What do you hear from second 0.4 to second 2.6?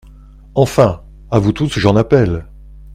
Enfin, à vous tous j’en appelle!